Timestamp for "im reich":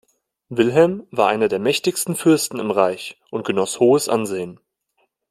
2.57-3.21